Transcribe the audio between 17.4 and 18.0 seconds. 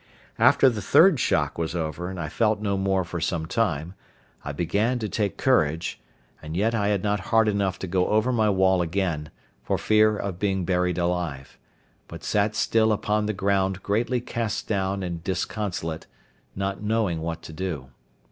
to do.